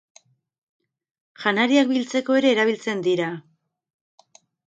Janariak 1.43 1.91
biltzeko 1.91 2.39
ere 2.41 2.51
erabiltzen 2.55 3.05
dira. 3.11 3.27